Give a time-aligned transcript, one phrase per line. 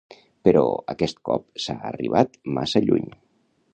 [0.47, 0.63] Però
[0.93, 3.07] aquest cop s’ha arribat massa lluny.